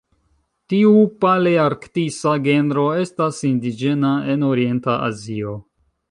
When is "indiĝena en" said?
3.49-4.47